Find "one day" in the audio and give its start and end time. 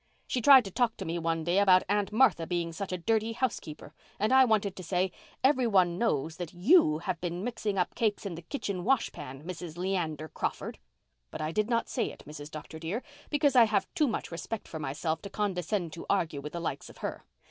1.19-1.59